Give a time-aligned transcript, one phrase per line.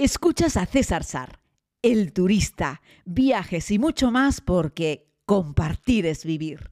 [0.00, 1.40] Escuchas a César Sar,
[1.82, 6.70] el turista, viajes y mucho más porque compartir es vivir.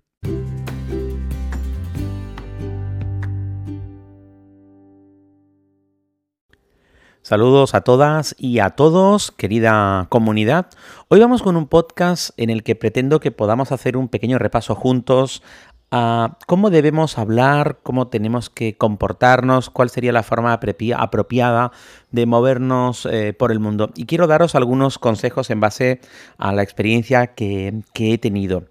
[7.20, 10.68] Saludos a todas y a todos, querida comunidad.
[11.08, 14.76] Hoy vamos con un podcast en el que pretendo que podamos hacer un pequeño repaso
[14.76, 15.42] juntos
[16.46, 21.72] cómo debemos hablar, cómo tenemos que comportarnos, cuál sería la forma apropiada
[22.10, 23.90] de movernos eh, por el mundo.
[23.94, 26.00] Y quiero daros algunos consejos en base
[26.38, 28.64] a la experiencia que, he tenido.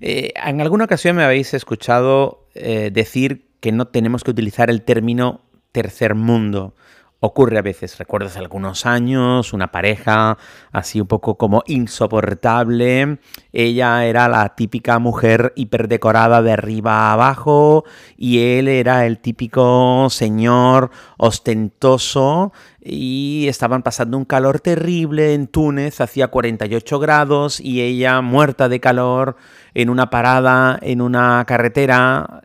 [0.00, 4.82] Eh, en alguna ocasión me habéis escuchado eh, decir que no tenemos que utilizar el
[4.82, 5.40] término
[5.72, 6.74] tercer mundo
[7.18, 10.36] Ocurre a veces, recuerdas algunos años, una pareja
[10.70, 13.18] así un poco como insoportable.
[13.54, 17.84] Ella era la típica mujer hiperdecorada de arriba a abajo
[18.18, 22.52] y él era el típico señor ostentoso
[22.88, 28.78] y estaban pasando un calor terrible en Túnez, hacía 48 grados y ella muerta de
[28.78, 29.36] calor
[29.74, 32.42] en una parada, en una carretera,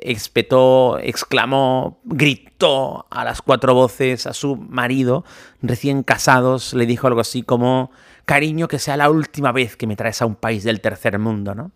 [0.00, 5.24] espetó, eh, exclamó, gritó a las cuatro voces a su marido,
[5.60, 7.90] recién casados, le dijo algo así como,
[8.24, 11.54] cariño, que sea la última vez que me traes a un país del tercer mundo,
[11.54, 11.72] ¿no?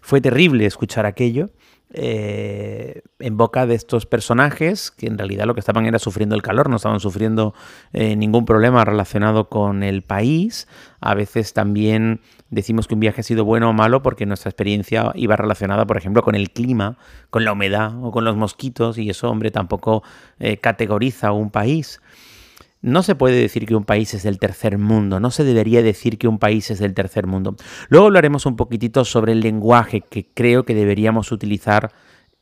[0.00, 1.50] Fue terrible escuchar aquello.
[1.90, 6.42] Eh, en boca de estos personajes que en realidad lo que estaban era sufriendo el
[6.42, 7.54] calor, no estaban sufriendo
[7.94, 10.68] eh, ningún problema relacionado con el país.
[11.00, 15.12] A veces también decimos que un viaje ha sido bueno o malo porque nuestra experiencia
[15.14, 16.98] iba relacionada, por ejemplo, con el clima,
[17.30, 20.02] con la humedad o con los mosquitos y eso, hombre, tampoco
[20.38, 22.00] eh, categoriza un país.
[22.80, 26.18] No se puede decir que un país es del tercer mundo, no se debería decir
[26.18, 27.56] que un país es del tercer mundo.
[27.88, 31.90] Luego hablaremos un poquitito sobre el lenguaje que creo que deberíamos utilizar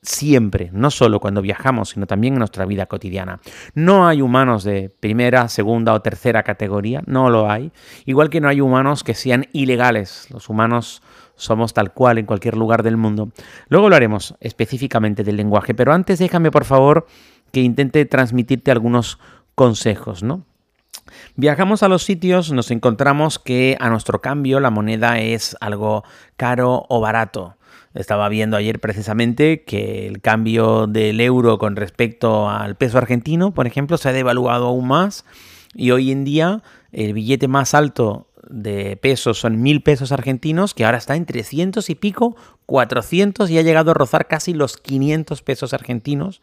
[0.02, 3.40] siempre, no solo cuando viajamos, sino también en nuestra vida cotidiana.
[3.74, 7.72] No hay humanos de primera, segunda o tercera categoría, no lo hay.
[8.04, 10.28] Igual que no hay humanos que sean ilegales.
[10.30, 11.02] Los humanos
[11.34, 13.30] somos tal cual en cualquier lugar del mundo.
[13.68, 17.06] Luego hablaremos específicamente del lenguaje, pero antes déjame por favor
[17.52, 19.18] que intente transmitirte algunos
[19.56, 20.44] consejos, ¿no?
[21.34, 26.04] Viajamos a los sitios, nos encontramos que a nuestro cambio la moneda es algo
[26.36, 27.56] caro o barato.
[27.94, 33.66] Estaba viendo ayer precisamente que el cambio del euro con respecto al peso argentino, por
[33.66, 35.24] ejemplo, se ha devaluado aún más
[35.74, 36.62] y hoy en día
[36.92, 41.88] el billete más alto de pesos son mil pesos argentinos, que ahora está en 300
[41.90, 42.36] y pico,
[42.66, 46.42] 400 y ha llegado a rozar casi los 500 pesos argentinos.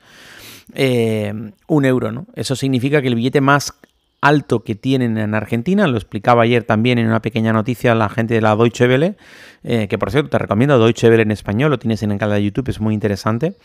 [0.73, 1.33] Eh,
[1.67, 2.25] un euro, ¿no?
[2.35, 3.73] Eso significa que el billete más
[4.21, 8.33] alto que tienen en Argentina, lo explicaba ayer también en una pequeña noticia la gente
[8.33, 9.17] de la Deutsche Welle,
[9.63, 12.37] eh, que por cierto te recomiendo Deutsche Welle en español, lo tienes en el canal
[12.37, 13.57] de YouTube, es muy interesante,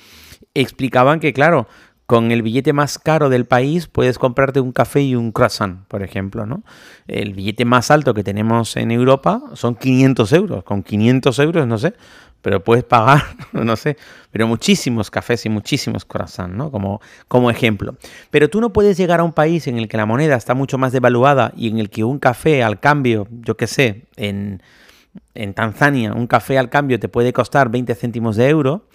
[0.54, 1.68] explicaban que claro,
[2.08, 6.02] con el billete más caro del país puedes comprarte un café y un croissant, por
[6.02, 6.62] ejemplo, ¿no?
[7.06, 10.64] El billete más alto que tenemos en Europa son 500 euros.
[10.64, 11.92] Con 500 euros, no sé,
[12.42, 13.22] pero puedes pagar,
[13.52, 13.96] no sé,
[14.30, 16.70] pero muchísimos cafés y muchísimos croissants, ¿no?
[16.70, 17.96] Como, como ejemplo.
[18.30, 20.78] Pero tú no puedes llegar a un país en el que la moneda está mucho
[20.78, 24.62] más devaluada y en el que un café al cambio, yo qué sé, en,
[25.34, 28.86] en Tanzania, un café al cambio te puede costar 20 céntimos de euro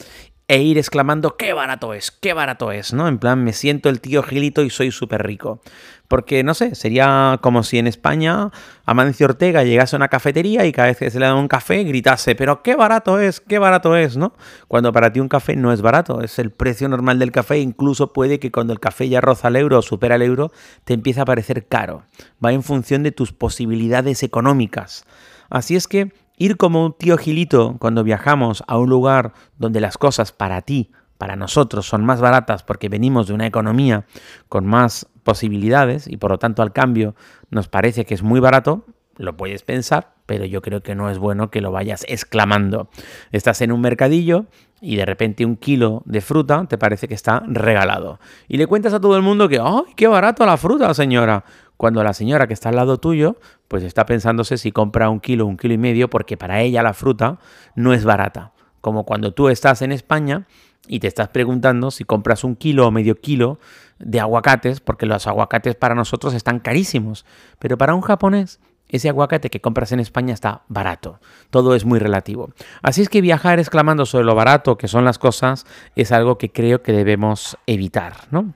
[0.47, 3.07] e ir exclamando qué barato es, qué barato es, ¿no?
[3.07, 5.61] En plan, me siento el tío Gilito y soy súper rico.
[6.09, 8.51] Porque, no sé, sería como si en España
[8.85, 11.83] Amancio Ortega llegase a una cafetería y cada vez que se le da un café
[11.85, 14.33] gritase, pero qué barato es, qué barato es, ¿no?
[14.67, 18.11] Cuando para ti un café no es barato, es el precio normal del café, incluso
[18.11, 20.51] puede que cuando el café ya roza el euro o supera el euro,
[20.83, 22.03] te empiece a parecer caro.
[22.43, 25.05] Va en función de tus posibilidades económicas.
[25.49, 26.11] Así es que
[26.43, 30.91] ir como un tío Gilito cuando viajamos a un lugar donde las cosas para ti,
[31.17, 34.05] para nosotros, son más baratas porque venimos de una economía
[34.49, 37.15] con más posibilidades y por lo tanto al cambio
[37.49, 41.17] nos parece que es muy barato, lo puedes pensar, pero yo creo que no es
[41.17, 42.89] bueno que lo vayas exclamando.
[43.31, 44.45] Estás en un mercadillo
[44.81, 48.19] y de repente un kilo de fruta te parece que está regalado.
[48.47, 51.44] Y le cuentas a todo el mundo que, ¡ay, qué barato la fruta, señora!
[51.78, 53.37] Cuando la señora que está al lado tuyo,
[53.67, 56.93] pues está pensándose si compra un kilo, un kilo y medio, porque para ella la
[56.93, 57.40] fruta
[57.75, 58.53] no es barata.
[58.79, 60.47] Como cuando tú estás en España
[60.87, 63.59] y te estás preguntando si compras un kilo o medio kilo
[63.99, 67.25] de aguacates, porque los aguacates para nosotros están carísimos,
[67.59, 68.59] pero para un japonés
[68.90, 71.20] ese aguacate que compras en España está barato.
[71.50, 72.52] Todo es muy relativo.
[72.82, 75.66] Así es que viajar exclamando sobre lo barato que son las cosas
[75.96, 78.53] es algo que creo que debemos evitar, ¿no?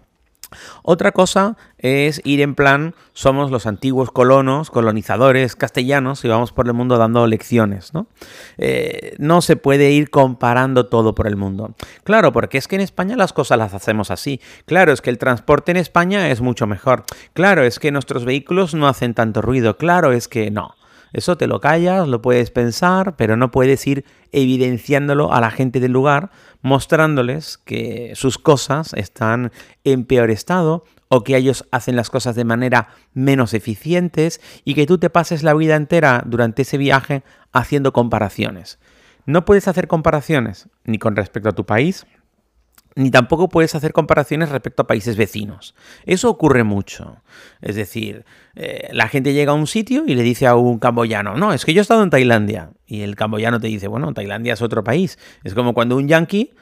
[0.84, 6.68] Otra cosa es ir en plan, somos los antiguos colonos, colonizadores castellanos y vamos por
[6.68, 8.08] el mundo dando lecciones, ¿no?
[8.58, 11.76] Eh, no se puede ir comparando todo por el mundo.
[12.04, 14.40] Claro, porque es que en España las cosas las hacemos así.
[14.66, 17.04] Claro, es que el transporte en España es mucho mejor.
[17.34, 19.78] Claro, es que nuestros vehículos no hacen tanto ruido.
[19.78, 20.77] Claro, es que no.
[21.14, 25.80] Eso te lo callas, lo puedes pensar, pero no puedes ir evidenciándolo a la gente
[25.80, 26.32] del lugar,
[26.62, 29.52] mostrándoles que sus cosas están
[29.84, 34.86] en peor estado o que ellos hacen las cosas de manera menos eficientes y que
[34.86, 37.24] tú te pases la vida entera durante ese viaje
[37.54, 38.80] haciendo comparaciones.
[39.26, 42.06] No puedes hacer comparaciones ni con respecto a tu país,
[42.98, 45.76] ni tampoco puedes hacer comparaciones respecto a países vecinos.
[46.06, 47.22] Eso ocurre mucho.
[47.62, 51.36] Es decir, eh, la gente llega a un sitio y le dice a un camboyano,
[51.36, 52.72] no, es que yo he estado en Tailandia.
[52.88, 55.20] Y el camboyano te dice, bueno, Tailandia es otro país.
[55.44, 56.56] Es como cuando un yankee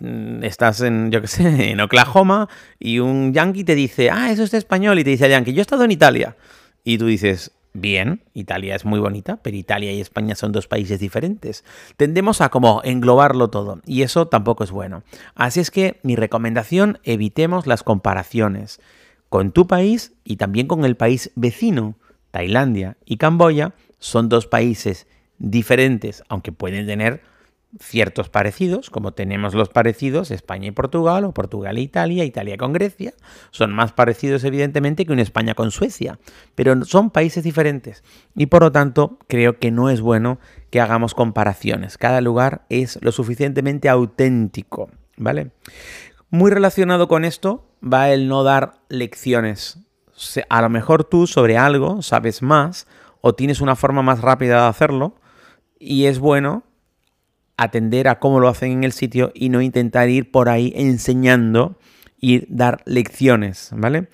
[0.00, 4.42] mm, estás en, yo qué sé, en Oklahoma y un yankee te dice, ah, eso
[4.42, 6.36] es español, y te dice el yankee, yo he estado en Italia.
[6.84, 11.00] Y tú dices, Bien, Italia es muy bonita, pero Italia y España son dos países
[11.00, 11.64] diferentes.
[11.96, 15.02] Tendemos a como englobarlo todo y eso tampoco es bueno.
[15.34, 18.80] Así es que mi recomendación, evitemos las comparaciones
[19.28, 21.96] con tu país y también con el país vecino.
[22.30, 25.06] Tailandia y Camboya son dos países
[25.38, 27.22] diferentes, aunque pueden tener
[27.78, 32.72] ciertos parecidos, como tenemos los parecidos España y Portugal, o Portugal e Italia, Italia con
[32.72, 33.12] Grecia,
[33.50, 36.18] son más parecidos evidentemente que una España con Suecia,
[36.54, 38.02] pero son países diferentes
[38.34, 40.38] y por lo tanto creo que no es bueno
[40.70, 41.98] que hagamos comparaciones.
[41.98, 45.50] Cada lugar es lo suficientemente auténtico, ¿vale?
[46.30, 49.78] Muy relacionado con esto va el no dar lecciones.
[50.48, 52.86] A lo mejor tú sobre algo sabes más
[53.20, 55.14] o tienes una forma más rápida de hacerlo
[55.78, 56.64] y es bueno
[57.58, 61.76] atender a cómo lo hacen en el sitio y no intentar ir por ahí enseñando
[62.18, 64.08] y dar lecciones, ¿vale?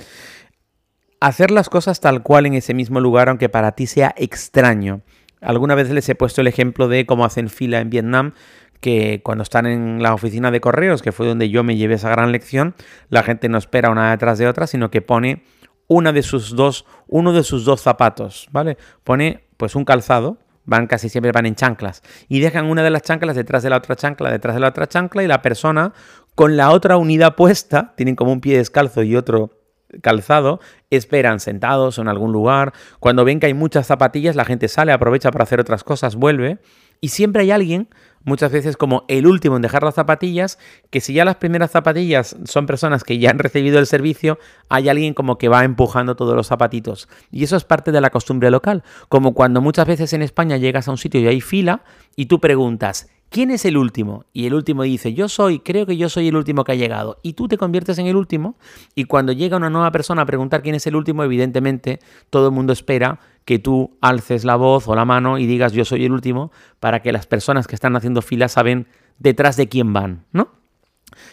[1.21, 5.03] Hacer las cosas tal cual en ese mismo lugar, aunque para ti sea extraño.
[5.41, 8.33] Alguna vez les he puesto el ejemplo de cómo hacen fila en Vietnam,
[8.81, 12.11] que cuando están en la oficina de correos, que fue donde yo me llevé esa
[12.11, 12.75] gran lección,
[13.11, 15.43] la gente no espera una detrás de otra, sino que pone
[15.87, 18.79] una de sus dos, uno de sus dos zapatos, ¿vale?
[19.03, 23.03] Pone pues un calzado van casi siempre van en chanclas y dejan una de las
[23.03, 25.93] chanclas detrás de la otra chancla, detrás de la otra chancla y la persona
[26.35, 29.61] con la otra unidad puesta, tienen como un pie descalzo y otro
[30.03, 32.73] calzado, esperan sentados en algún lugar.
[32.99, 36.59] Cuando ven que hay muchas zapatillas, la gente sale, aprovecha para hacer otras cosas, vuelve
[37.01, 37.89] y siempre hay alguien
[38.25, 40.59] muchas veces como el último en dejar las zapatillas,
[40.91, 44.39] que si ya las primeras zapatillas son personas que ya han recibido el servicio,
[44.69, 47.09] hay alguien como que va empujando todos los zapatitos.
[47.31, 50.89] Y eso es parte de la costumbre local, como cuando muchas veces en España llegas
[50.89, 51.83] a un sitio y hay fila
[52.17, 54.27] y tú preguntas, ¿quién es el último?
[54.33, 57.19] Y el último dice, yo soy, creo que yo soy el último que ha llegado.
[57.21, 58.55] Y tú te conviertes en el último
[58.95, 61.99] y cuando llega una nueva persona a preguntar quién es el último, evidentemente
[62.31, 65.85] todo el mundo espera que tú alces la voz o la mano y digas yo
[65.85, 68.87] soy el último para que las personas que están haciendo fila saben
[69.19, 70.53] detrás de quién van, ¿no?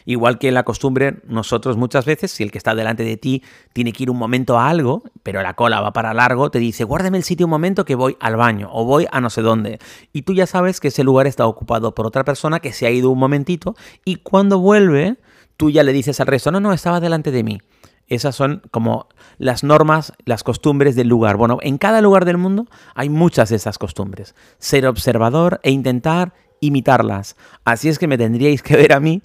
[0.06, 3.44] Igual que la costumbre, nosotros muchas veces, si el que está delante de ti
[3.74, 6.83] tiene que ir un momento a algo, pero la cola va para largo, te dice,
[6.83, 9.80] guárdame el sitio un momento que voy al baño o voy a no sé dónde.
[10.13, 12.92] Y tú ya sabes que ese lugar está ocupado por otra persona que se ha
[12.92, 13.75] ido un momentito
[14.06, 15.18] y cuando vuelve,
[15.57, 17.59] tú ya le dices al resto, no, no, estaba delante de mí.
[18.07, 19.07] Esas son como
[19.38, 21.38] las normas, las costumbres del lugar.
[21.38, 24.36] Bueno, en cada lugar del mundo hay muchas de esas costumbres.
[24.57, 27.38] Ser observador e intentar imitarlas.
[27.63, 29.21] Así es que me tendríais que ver a mí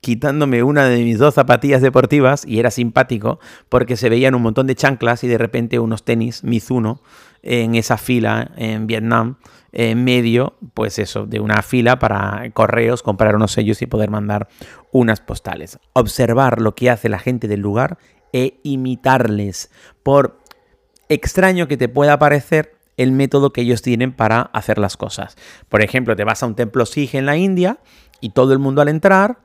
[0.00, 3.38] quitándome una de mis dos zapatillas deportivas y era simpático
[3.68, 7.02] porque se veían un montón de chanclas y de repente unos tenis Mizuno
[7.42, 9.36] en esa fila en Vietnam
[9.72, 14.48] en medio, pues eso, de una fila para correos, comprar unos sellos y poder mandar
[14.90, 15.78] unas postales.
[15.92, 17.98] Observar lo que hace la gente del lugar
[18.32, 19.70] e imitarles,
[20.02, 20.38] por
[21.08, 25.36] extraño que te pueda parecer el método que ellos tienen para hacer las cosas.
[25.68, 27.78] Por ejemplo, te vas a un templo Sikh en la India
[28.20, 29.38] y todo el mundo al entrar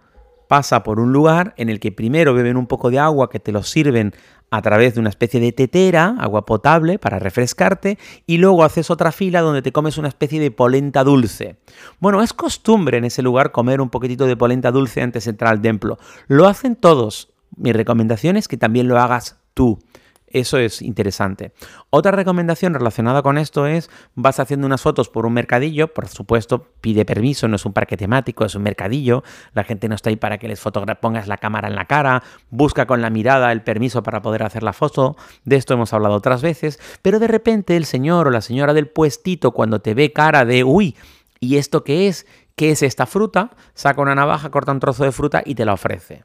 [0.48, 3.52] pasa por un lugar en el que primero beben un poco de agua que te
[3.52, 4.14] lo sirven
[4.52, 9.12] a través de una especie de tetera, agua potable para refrescarte, y luego haces otra
[9.12, 11.58] fila donde te comes una especie de polenta dulce.
[12.00, 15.52] Bueno, es costumbre en ese lugar comer un poquitito de polenta dulce antes de entrar
[15.52, 15.98] al templo.
[16.28, 19.80] Lo hacen todos, mi recomendación es que también lo hagas tú.
[20.28, 21.54] Eso es interesante.
[21.92, 26.74] Otra recomendación relacionada con esto es, vas haciendo unas fotos por un mercadillo, por supuesto,
[26.82, 30.16] pide permiso, no es un parque temático, es un mercadillo, la gente no está ahí
[30.16, 30.62] para que les
[31.00, 34.64] pongas la cámara en la cara, busca con la mirada el permiso para poder hacer
[34.64, 38.42] la foto, de esto hemos hablado otras veces, pero de repente el señor o la
[38.42, 40.96] señora del puestito cuando te ve cara de, uy,
[41.40, 42.26] ¿y esto qué es?
[42.56, 43.52] ¿Qué es esta fruta?
[43.74, 46.24] Saca una navaja, corta un trozo de fruta y te la ofrece.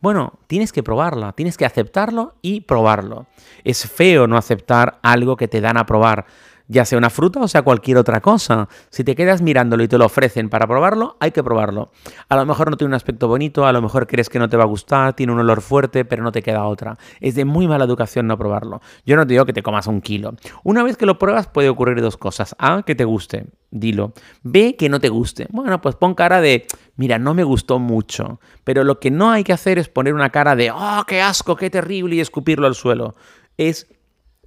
[0.00, 3.26] Bueno, tienes que probarla, tienes que aceptarlo y probarlo.
[3.64, 6.26] Es feo no aceptar algo que te dan a probar
[6.68, 8.68] ya sea una fruta o sea cualquier otra cosa.
[8.90, 11.90] Si te quedas mirándolo y te lo ofrecen para probarlo, hay que probarlo.
[12.28, 14.56] A lo mejor no tiene un aspecto bonito, a lo mejor crees que no te
[14.56, 16.96] va a gustar, tiene un olor fuerte, pero no te queda otra.
[17.20, 18.80] Es de muy mala educación no probarlo.
[19.04, 20.34] Yo no te digo que te comas un kilo.
[20.62, 22.54] Una vez que lo pruebas puede ocurrir dos cosas.
[22.58, 24.12] A, que te guste, dilo.
[24.42, 25.46] B, que no te guste.
[25.50, 26.66] Bueno, pues pon cara de,
[26.96, 28.40] mira, no me gustó mucho.
[28.64, 31.56] Pero lo que no hay que hacer es poner una cara de, oh, qué asco,
[31.56, 33.14] qué terrible y escupirlo al suelo.
[33.56, 33.86] Es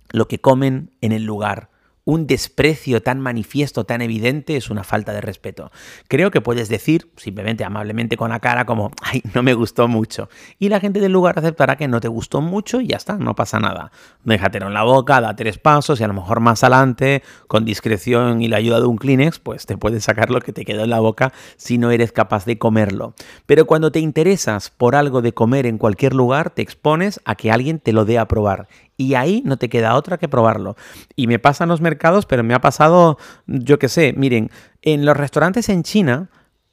[0.10, 1.70] lo que comen en el lugar
[2.08, 5.72] un desprecio tan manifiesto, tan evidente, es una falta de respeto.
[6.08, 10.30] Creo que puedes decir, simplemente amablemente con la cara, como, ay, no me gustó mucho.
[10.58, 13.36] Y la gente del lugar aceptará que no te gustó mucho y ya está, no
[13.36, 13.92] pasa nada.
[14.24, 18.42] Déjatelo en la boca, da tres pasos y a lo mejor más adelante, con discreción
[18.42, 20.92] y la ayuda de un Kleenex, pues te puedes sacar lo que te quedó en
[20.92, 23.16] la boca si no eres capaz de comerlo.
[23.46, 27.52] Pero cuando te interesas por algo de comer en cualquier lugar, te expones a que
[27.52, 30.76] alguien te lo dé a probar y ahí no te queda otra que probarlo.
[31.16, 34.50] Y me pasa en los mercados, pero me ha pasado, yo qué sé, miren,
[34.82, 36.30] en los restaurantes en China,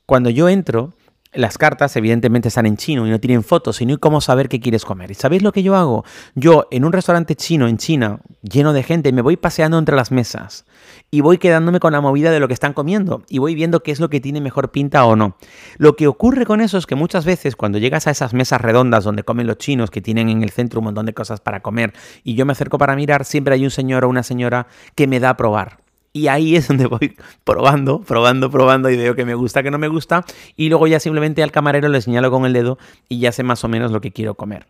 [0.06, 0.94] cuando yo entro,
[1.34, 4.48] las cartas evidentemente están en chino y no tienen fotos y no hay cómo saber
[4.48, 5.10] qué quieres comer.
[5.10, 6.04] ¿Y sabéis lo que yo hago?
[6.34, 10.10] Yo en un restaurante chino en China, lleno de gente, me voy paseando entre las
[10.10, 10.64] mesas
[11.10, 13.92] y voy quedándome con la movida de lo que están comiendo y voy viendo qué
[13.92, 15.36] es lo que tiene mejor pinta o no.
[15.76, 19.04] Lo que ocurre con eso es que muchas veces cuando llegas a esas mesas redondas
[19.04, 21.92] donde comen los chinos que tienen en el centro un montón de cosas para comer
[22.22, 25.20] y yo me acerco para mirar, siempre hay un señor o una señora que me
[25.20, 25.83] da a probar.
[26.16, 29.78] Y ahí es donde voy probando, probando, probando y veo que me gusta, que no
[29.78, 30.24] me gusta.
[30.56, 32.78] Y luego ya simplemente al camarero le señalo con el dedo
[33.08, 34.66] y ya sé más o menos lo que quiero comer.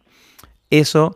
[0.70, 1.14] Eso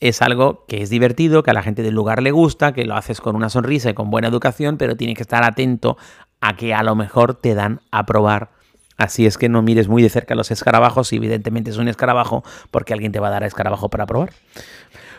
[0.00, 2.96] es algo que es divertido, que a la gente del lugar le gusta, que lo
[2.96, 5.96] haces con una sonrisa y con buena educación, pero tienes que estar atento
[6.40, 8.50] a que a lo mejor te dan a probar.
[8.96, 12.42] Así es que no mires muy de cerca los escarabajos, y evidentemente es un escarabajo,
[12.72, 14.30] porque alguien te va a dar a escarabajo para probar.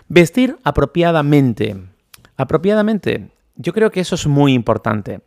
[0.09, 1.77] Vestir apropiadamente.
[2.35, 5.21] Apropiadamente yo creo que eso es muy importante.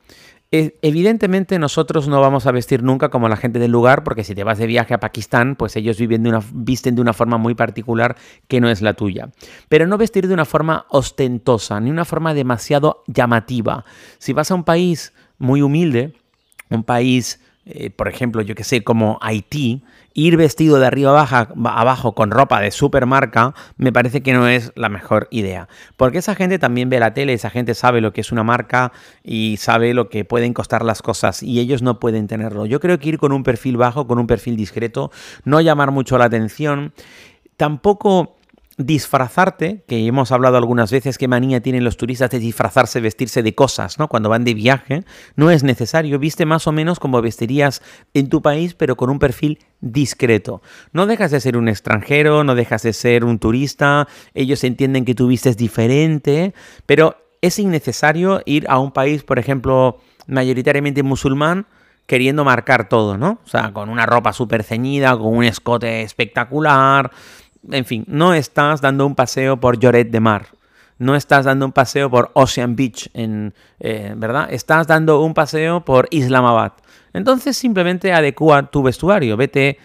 [0.51, 4.35] E, evidentemente nosotros no vamos a vestir nunca como la gente del lugar, porque si
[4.35, 7.39] te vas de viaje a Pakistán, pues ellos viven de una, visten de una forma
[7.39, 8.17] muy particular
[8.49, 9.31] que no es la tuya.
[9.69, 13.85] Pero no vestir de una forma ostentosa, ni una forma demasiado llamativa.
[14.19, 16.15] Si vas a un país muy humilde,
[16.71, 19.83] un país, eh, por ejemplo, yo que sé, como Haití,
[20.15, 24.73] ir vestido de arriba abajo, abajo con ropa de supermarca me parece que no es
[24.75, 25.69] la mejor idea.
[25.97, 28.93] Porque esa gente también ve la tele, esa gente sabe lo que es una marca
[29.23, 32.67] y sabe lo que pueden costar las cosas y ellos no pueden tenerlo.
[32.67, 35.13] Yo creo que ir con un perfil bajo, con un perfil discreto,
[35.45, 36.93] no llamar mucho la atención,
[37.57, 38.37] tampoco
[38.87, 43.55] disfrazarte, que hemos hablado algunas veces qué manía tienen los turistas de disfrazarse, vestirse de
[43.55, 44.09] cosas, ¿no?
[44.09, 45.05] Cuando van de viaje,
[45.37, 47.83] no es necesario, viste más o menos como vestirías
[48.15, 50.63] en tu país, pero con un perfil discreto.
[50.93, 55.15] No dejas de ser un extranjero, no dejas de ser un turista, ellos entienden que
[55.15, 56.55] tú vistes diferente,
[56.87, 61.67] pero es innecesario ir a un país, por ejemplo, mayoritariamente musulmán,
[62.07, 63.41] queriendo marcar todo, ¿no?
[63.45, 67.11] O sea, con una ropa súper ceñida, con un escote espectacular,
[67.71, 70.47] en fin, no estás dando un paseo por Lloret de Mar,
[70.99, 74.49] no estás dando un paseo por Ocean Beach, en, eh, ¿verdad?
[74.53, 76.73] Estás dando un paseo por Islamabad.
[77.13, 79.79] Entonces simplemente adecua tu vestuario, vete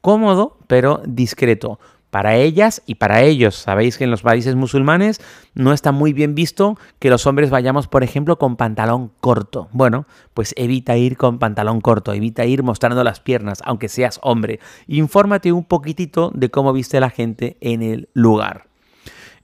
[0.00, 1.78] cómodo pero discreto
[2.10, 3.54] para ellas y para ellos.
[3.54, 5.20] Sabéis que en los países musulmanes
[5.54, 9.68] no está muy bien visto que los hombres vayamos, por ejemplo, con pantalón corto.
[9.72, 14.60] Bueno, pues evita ir con pantalón corto, evita ir mostrando las piernas, aunque seas hombre.
[14.86, 18.66] Infórmate un poquitito de cómo viste la gente en el lugar.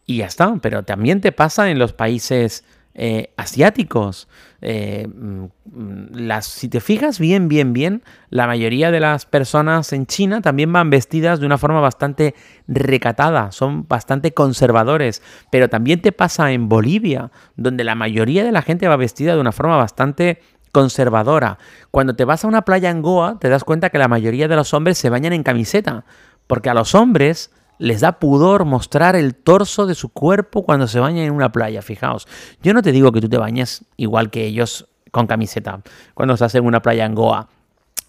[0.04, 2.64] Y ya está, pero también te pasa en los países
[2.98, 4.26] eh, asiáticos.
[4.62, 10.06] Eh, mm, las, si te fijas bien, bien, bien, la mayoría de las personas en
[10.06, 12.34] China también van vestidas de una forma bastante
[12.66, 18.62] recatada, son bastante conservadores, pero también te pasa en Bolivia, donde la mayoría de la
[18.62, 20.40] gente va vestida de una forma bastante
[20.72, 21.58] conservadora.
[21.90, 24.56] Cuando te vas a una playa en Goa, te das cuenta que la mayoría de
[24.56, 26.06] los hombres se bañan en camiseta,
[26.46, 31.00] porque a los hombres les da pudor mostrar el torso de su cuerpo cuando se
[31.00, 32.26] bañan en una playa, fijaos.
[32.62, 35.80] Yo no te digo que tú te bañes igual que ellos con camiseta
[36.14, 37.48] cuando estás en una playa en Goa.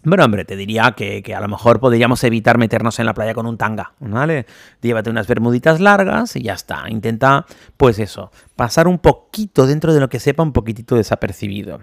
[0.03, 3.45] Bueno, hombre, te diría que, a lo mejor podríamos evitar meternos en la playa con
[3.45, 4.45] un tanga, ¿vale?
[4.79, 6.85] Llévate unas bermuditas largas y ya está.
[6.87, 7.45] Intenta,
[7.75, 11.79] pues eso, pasar un poquito dentro de lo que sepa un poquitito desapercibido.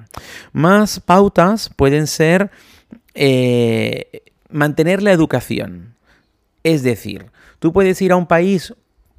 [0.53, 2.51] Más pautas pueden ser
[3.15, 5.97] eh, mantener la educación.
[6.63, 8.75] Es decir, Tú puedes ir a un país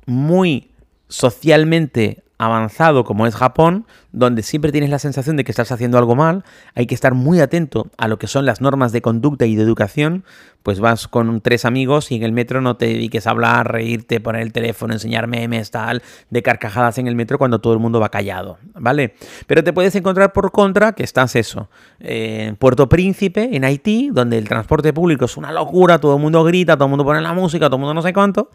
[0.05, 0.71] muy
[1.07, 6.15] socialmente avanzado como es Japón, donde siempre tienes la sensación de que estás haciendo algo
[6.15, 9.55] mal, hay que estar muy atento a lo que son las normas de conducta y
[9.55, 10.25] de educación,
[10.63, 14.19] pues vas con tres amigos y en el metro no te dediques a hablar, reírte,
[14.19, 17.99] poner el teléfono, enseñar memes, tal, de carcajadas en el metro cuando todo el mundo
[17.99, 19.15] va callado, ¿vale?
[19.47, 24.37] Pero te puedes encontrar por contra que estás eso, en Puerto Príncipe, en Haití, donde
[24.37, 27.33] el transporte público es una locura, todo el mundo grita, todo el mundo pone la
[27.33, 28.49] música, todo el mundo no sé cuánto,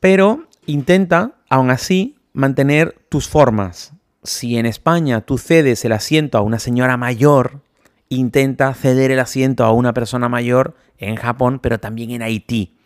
[0.00, 3.92] pero intenta, aún así, mantener tus formas.
[4.22, 7.60] Si en España tú cedes el asiento a una señora mayor,
[8.08, 12.76] intenta ceder el asiento a una persona mayor en Japón, pero también en Haití.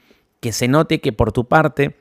[0.41, 1.97] Que se note que por tu parte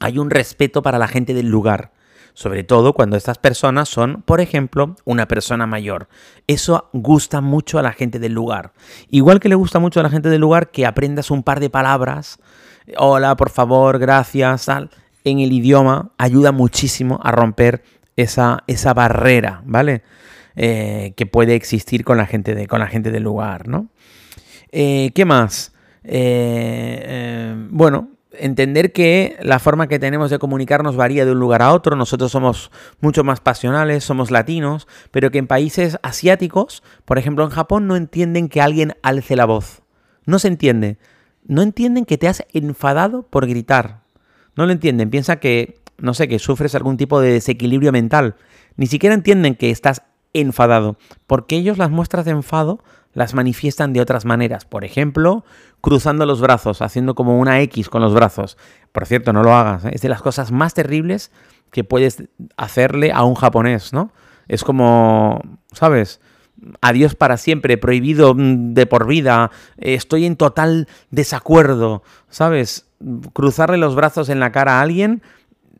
[0.00, 1.92] hay un respeto para la gente del lugar.
[2.34, 6.08] Sobre todo cuando estas personas son, por ejemplo, una persona mayor.
[6.46, 8.72] Eso gusta mucho a la gente del lugar.
[9.08, 11.70] Igual que le gusta mucho a la gente del lugar que aprendas un par de
[11.70, 12.38] palabras.
[12.98, 14.90] Hola, por favor, gracias, tal
[15.26, 17.82] en el idioma ayuda muchísimo a romper
[18.14, 20.02] esa, esa barrera, ¿vale?
[20.54, 23.88] Eh, que puede existir con la gente, de, con la gente del lugar, ¿no?
[24.70, 25.74] Eh, ¿Qué más?
[26.04, 31.72] Eh, bueno, entender que la forma que tenemos de comunicarnos varía de un lugar a
[31.72, 31.96] otro.
[31.96, 37.50] Nosotros somos mucho más pasionales, somos latinos, pero que en países asiáticos, por ejemplo en
[37.50, 39.82] Japón, no entienden que alguien alce la voz.
[40.24, 40.98] No se entiende.
[41.44, 44.05] No entienden que te has enfadado por gritar.
[44.56, 48.36] No lo entienden, piensa que, no sé, que sufres algún tipo de desequilibrio mental.
[48.76, 50.96] Ni siquiera entienden que estás enfadado,
[51.26, 52.82] porque ellos las muestras de enfado
[53.16, 54.66] las manifiestan de otras maneras.
[54.66, 55.44] Por ejemplo,
[55.80, 58.58] cruzando los brazos, haciendo como una X con los brazos.
[58.92, 59.86] Por cierto, no lo hagas.
[59.86, 59.92] ¿eh?
[59.94, 61.32] Es de las cosas más terribles
[61.70, 62.24] que puedes
[62.58, 64.12] hacerle a un japonés, ¿no?
[64.48, 65.40] Es como,
[65.72, 66.20] ¿sabes?
[66.82, 72.85] Adiós para siempre, prohibido mm, de por vida, estoy en total desacuerdo, ¿sabes?
[73.32, 75.22] Cruzarle los brazos en la cara a alguien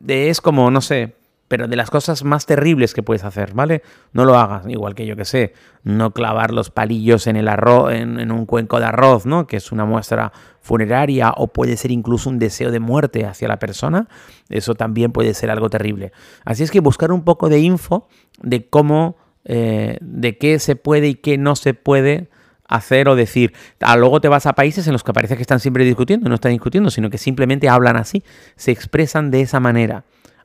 [0.07, 1.15] es como, no sé,
[1.47, 3.81] pero de las cosas más terribles que puedes hacer, ¿vale?
[4.11, 7.93] No lo hagas, igual que yo que sé, no clavar los palillos en el arroz,
[7.93, 9.47] en, un cuenco de arroz, ¿no?
[9.47, 13.59] Que es una muestra funeraria o puede ser incluso un deseo de muerte hacia la
[13.59, 14.07] persona,
[14.49, 16.11] eso también puede ser algo terrible.
[16.43, 18.07] Así es que buscar un poco de info
[18.41, 22.29] de cómo, eh, de qué se puede y qué no se puede
[22.67, 23.53] hacer o decir.
[23.81, 26.29] A ah, luego te vas a países en los que parece que están siempre discutiendo,
[26.29, 28.23] no están discutiendo, sino que simplemente hablan así,
[28.55, 30.03] se expresan de esa manera.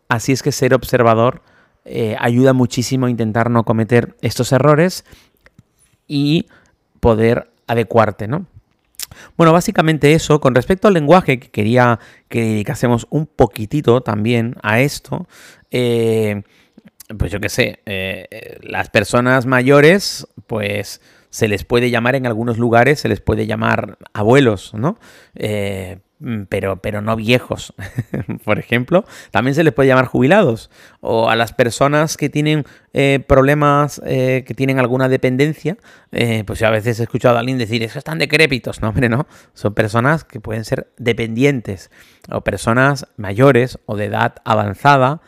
[0.09, 1.43] Así es que ser observador
[1.85, 5.05] eh, ayuda muchísimo a intentar no cometer estos errores
[6.07, 6.47] y
[7.01, 8.47] poder adecuarte, ¿no?
[9.37, 10.41] Bueno, básicamente eso.
[10.41, 15.27] Con respecto al lenguaje, que quería que dedicásemos un poquitito también a esto.
[15.71, 16.43] Eh,
[17.19, 21.01] pues yo qué sé, eh, las personas mayores, pues
[21.33, 24.99] se les puede llamar en algunos lugares, se les puede llamar abuelos, ¿no?
[25.35, 25.99] Eh,
[26.49, 27.75] pero, pero no viejos,
[28.45, 29.05] por ejemplo.
[29.31, 34.45] También se les puede llamar jubilados o a las personas que tienen eh, problemas, eh,
[34.47, 35.77] que tienen alguna dependencia,
[36.13, 38.83] eh, pues yo a veces he escuchado a alguien decir, eso están decrépitos.
[38.83, 39.27] No, hombre, no.
[39.55, 41.91] Son personas que pueden ser dependientes
[42.31, 45.23] o personas mayores o de edad avanzada,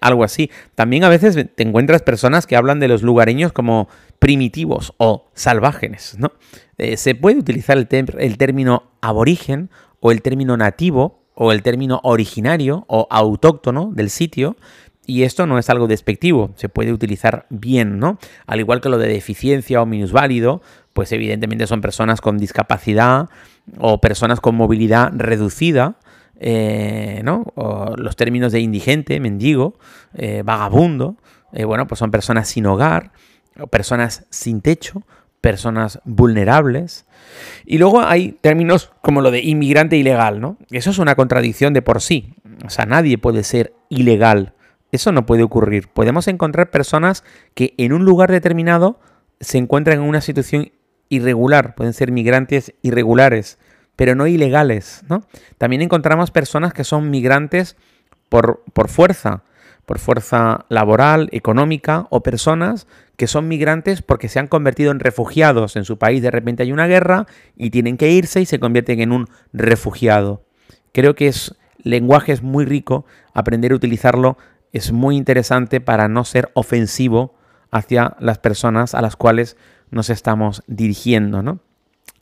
[0.00, 0.50] algo así.
[0.74, 6.16] También a veces te encuentras personas que hablan de los lugareños como primitivos o salvajes,
[6.18, 6.32] ¿no?
[6.80, 7.86] Eh, se puede utilizar el,
[8.18, 9.68] el término aborigen
[10.00, 14.56] o el término nativo o el término originario o autóctono del sitio,
[15.04, 18.18] y esto no es algo despectivo, se puede utilizar bien, ¿no?
[18.46, 20.62] Al igual que lo de deficiencia o minusválido,
[20.94, 23.28] pues evidentemente son personas con discapacidad
[23.78, 25.96] o personas con movilidad reducida,
[26.38, 27.44] eh, ¿no?
[27.56, 29.78] O los términos de indigente, mendigo,
[30.14, 31.16] eh, vagabundo,
[31.66, 33.12] bueno, pues son personas sin hogar,
[33.58, 35.02] o personas sin techo,
[35.40, 37.06] personas vulnerables.
[37.64, 40.56] Y luego hay términos como lo de inmigrante ilegal, ¿no?
[40.70, 42.34] Eso es una contradicción de por sí.
[42.64, 44.54] O sea, nadie puede ser ilegal.
[44.92, 45.88] Eso no puede ocurrir.
[45.88, 47.24] Podemos encontrar personas
[47.54, 48.98] que en un lugar determinado
[49.40, 50.72] se encuentran en una situación
[51.08, 51.74] irregular.
[51.74, 53.58] Pueden ser migrantes irregulares,
[53.96, 55.22] pero no ilegales, ¿no?
[55.58, 57.76] También encontramos personas que son migrantes
[58.28, 59.42] por, por fuerza,
[59.90, 65.74] por fuerza laboral, económica, o personas que son migrantes porque se han convertido en refugiados
[65.74, 66.22] en su país.
[66.22, 67.26] De repente hay una guerra
[67.56, 70.44] y tienen que irse y se convierten en un refugiado.
[70.92, 74.38] Creo que es lenguaje es muy rico, aprender a utilizarlo
[74.72, 77.34] es muy interesante para no ser ofensivo
[77.72, 79.56] hacia las personas a las cuales
[79.90, 81.58] nos estamos dirigiendo, ¿no?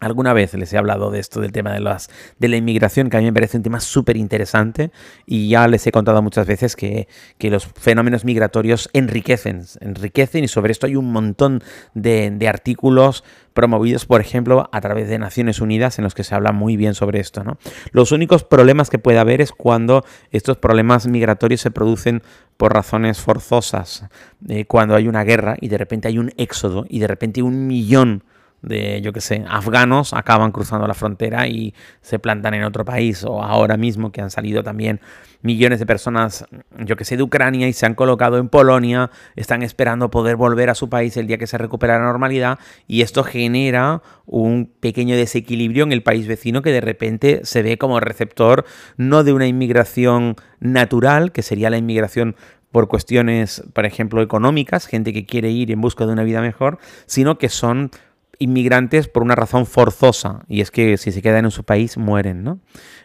[0.01, 2.09] Alguna vez les he hablado de esto, del tema de, las,
[2.39, 4.93] de la inmigración, que a mí me parece un tema súper interesante
[5.27, 7.09] y ya les he contado muchas veces que,
[7.41, 11.63] los fenómenos migratorios enriquecen, enriquecen y sobre esto hay un montón
[11.95, 16.35] de, de, artículos promovidos, por ejemplo, a través de Naciones Unidas en los que se
[16.35, 17.43] habla muy bien sobre esto.
[17.43, 17.59] ¿no?
[17.91, 22.23] Los únicos problemas que puede haber es cuando estos problemas migratorios se producen
[22.57, 24.05] por razones forzosas,
[24.49, 27.67] eh, cuando hay una guerra y de repente hay un éxodo y de repente un
[27.67, 32.85] millón de, yo qué sé, afganos acaban cruzando la frontera y se plantan en otro
[32.85, 33.25] país.
[33.25, 35.01] O ahora mismo que han salido también
[35.43, 36.45] millones de personas,
[36.79, 40.71] yo que sé, de Ucrania y se han colocado en Polonia, están esperando poder volver
[40.71, 45.17] a su país el día que se recupera la normalidad y esto genera un pequeño
[45.17, 48.65] desequilibrio en el país vecino que de repente se ve como receptor
[48.97, 52.35] no de una inmigración natural, que sería la inmigración
[52.73, 56.79] por cuestiones, por ejemplo, económicas, gente que quiere ir en busca de una vida mejor,
[57.07, 57.91] sino que son
[58.39, 62.43] inmigrantes por una razón forzosa, y es que si se quedan en su país mueren,
[62.45, 62.61] ¿no?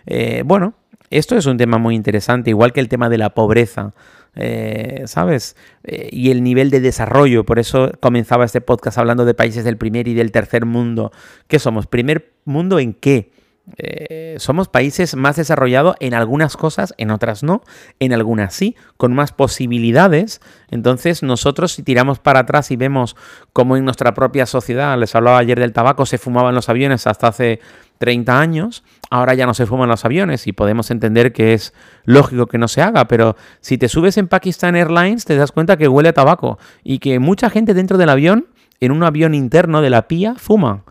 [0.05, 0.75] Eh, bueno,
[1.09, 3.93] esto es un tema muy interesante, igual que el tema de la pobreza,
[4.35, 5.55] eh, ¿sabes?
[5.83, 9.77] Eh, y el nivel de desarrollo, por eso comenzaba este podcast hablando de países del
[9.77, 11.11] primer y del tercer mundo.
[11.47, 11.85] ¿Qué somos?
[11.87, 13.31] ¿Primer mundo en qué?
[13.77, 17.61] Eh, somos países más desarrollados en algunas cosas, en otras no,
[17.99, 20.41] en algunas sí, con más posibilidades.
[20.69, 23.15] Entonces nosotros si tiramos para atrás y vemos
[23.53, 27.27] cómo en nuestra propia sociedad, les hablaba ayer del tabaco, se fumaban los aviones hasta
[27.27, 27.61] hace
[27.99, 31.73] 30 años, ahora ya no se fuman los aviones y podemos entender que es
[32.03, 35.77] lógico que no se haga, pero si te subes en Pakistan Airlines te das cuenta
[35.77, 38.47] que huele a tabaco y que mucha gente dentro del avión,
[38.81, 40.83] en un avión interno de la PIA, fuma.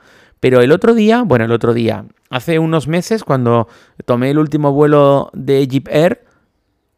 [0.42, 3.68] Pero el otro día, bueno, el otro día, hace unos meses, cuando
[4.07, 6.24] tomé el último vuelo de Egypt Air,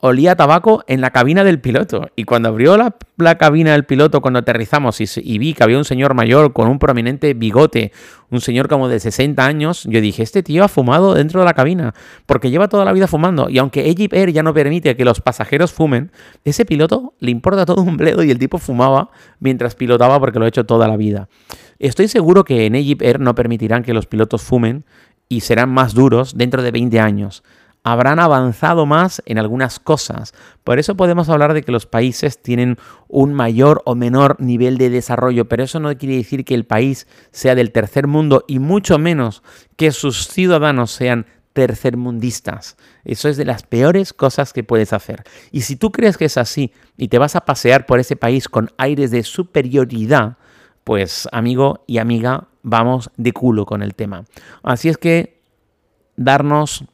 [0.06, 2.10] olía tabaco en la cabina del piloto.
[2.14, 6.12] Y cuando abrió la, cabina del piloto, cuando aterrizamos y, vi que había un señor
[6.12, 7.90] mayor con un prominente bigote,
[8.28, 11.54] un señor como de 60 años, yo dije, este tío ha fumado dentro de la
[11.54, 11.94] cabina,
[12.26, 13.48] porque lleva toda la vida fumando.
[13.48, 16.12] Y aunque Egypt Air ya no permite que los pasajeros fumen,
[16.44, 19.08] ese piloto le importa todo un bledo y el tipo fumaba
[19.40, 21.30] mientras pilotaba porque lo ha hecho toda la vida.
[21.78, 24.84] Estoy seguro que en Egypt Air no permitirán que los pilotos fumen
[25.30, 27.42] y serán más duros dentro de 20 años.
[27.84, 30.32] Habrán avanzado más en algunas cosas.
[30.64, 34.88] Por eso podemos hablar de que los países tienen un mayor o menor nivel de
[34.88, 38.98] desarrollo, pero eso no quiere decir que el país sea del tercer mundo y mucho
[38.98, 39.42] menos
[39.76, 42.76] que sus ciudadanos sean tercermundistas.
[43.04, 45.22] Eso es de las peores cosas que puedes hacer.
[45.52, 48.48] Y si tú crees que es así y te vas a pasear por ese país
[48.48, 50.36] con aires de superioridad,
[50.84, 54.24] pues amigo y amiga, vamos de culo con el tema.
[54.62, 55.40] Así es que
[56.16, 56.84] darnos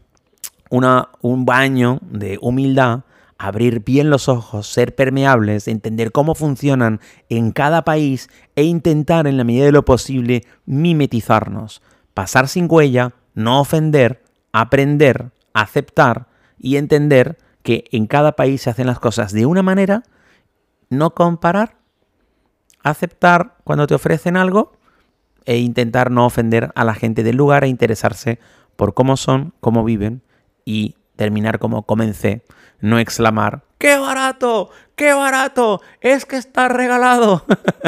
[0.71, 3.01] una, un baño de humildad,
[3.37, 9.37] abrir bien los ojos, ser permeables, entender cómo funcionan en cada país e intentar en
[9.37, 11.83] la medida de lo posible mimetizarnos,
[12.15, 16.29] pasar sin huella, no ofender, aprender, aceptar
[16.59, 20.03] y entender que en cada país se hacen las cosas de una manera,
[20.89, 21.77] no comparar
[22.83, 24.73] aceptar cuando te ofrecen algo
[25.45, 28.39] e intentar no ofender a la gente del lugar e interesarse
[28.77, 30.23] por cómo son, cómo viven
[30.71, 32.43] y terminar como comencé,
[32.81, 34.71] no exclamar, ¡qué barato!
[34.95, 35.81] ¡Qué barato!
[36.01, 37.45] Es que está regalado.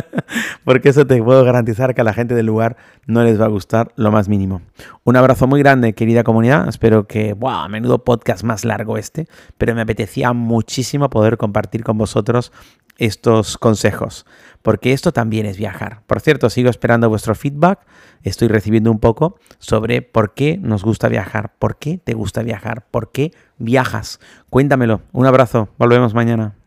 [0.64, 3.48] Porque eso te puedo garantizar que a la gente del lugar no les va a
[3.48, 4.62] gustar lo más mínimo.
[5.04, 6.68] Un abrazo muy grande, querida comunidad.
[6.68, 11.84] Espero que, wow, a menudo podcast más largo este, pero me apetecía muchísimo poder compartir
[11.84, 12.52] con vosotros
[12.98, 14.26] estos consejos,
[14.62, 16.02] porque esto también es viajar.
[16.06, 17.80] Por cierto, sigo esperando vuestro feedback,
[18.22, 22.86] estoy recibiendo un poco sobre por qué nos gusta viajar, por qué te gusta viajar,
[22.90, 24.20] por qué viajas.
[24.50, 25.02] Cuéntamelo.
[25.12, 26.61] Un abrazo, volvemos mañana.